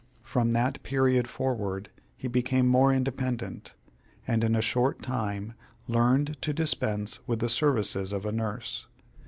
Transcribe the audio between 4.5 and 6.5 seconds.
a short time learned